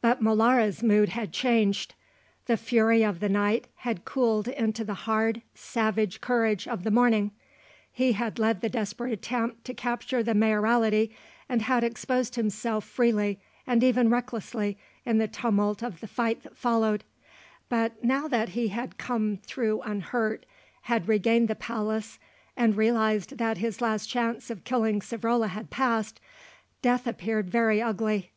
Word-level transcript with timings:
But 0.00 0.22
Molara's 0.22 0.84
mood 0.84 1.08
had 1.08 1.32
changed. 1.32 1.96
The 2.46 2.56
fury 2.56 3.02
of 3.04 3.18
the 3.18 3.28
night 3.28 3.66
had 3.78 4.04
cooled 4.04 4.46
into 4.46 4.84
the 4.84 4.94
hard, 4.94 5.42
savage 5.56 6.20
courage 6.20 6.68
of 6.68 6.84
the 6.84 6.92
morning. 6.92 7.32
He 7.90 8.12
had 8.12 8.38
led 8.38 8.60
the 8.60 8.68
desperate 8.68 9.12
attempt 9.12 9.64
to 9.64 9.74
capture 9.74 10.22
the 10.22 10.32
Mayoralty, 10.32 11.12
and 11.48 11.62
had 11.62 11.82
exposed 11.82 12.36
himself 12.36 12.84
freely 12.84 13.40
and 13.66 13.82
even 13.82 14.10
recklessly 14.10 14.78
in 15.04 15.18
the 15.18 15.26
tumult 15.26 15.82
of 15.82 15.98
the 15.98 16.06
fight 16.06 16.44
that 16.44 16.56
followed; 16.56 17.02
but 17.68 18.04
now 18.04 18.28
that 18.28 18.50
he 18.50 18.68
had 18.68 18.96
come 18.96 19.38
through 19.38 19.80
unhurt, 19.80 20.46
had 20.82 21.08
regained 21.08 21.48
the 21.48 21.56
palace, 21.56 22.20
and 22.56 22.76
realised 22.76 23.38
that 23.38 23.58
his 23.58 23.80
last 23.80 24.06
chance 24.08 24.50
of 24.50 24.62
killing 24.62 25.00
Savrola 25.00 25.48
had 25.48 25.70
passed, 25.70 26.20
death 26.80 27.08
appeared 27.08 27.50
very 27.50 27.82
ugly. 27.82 28.30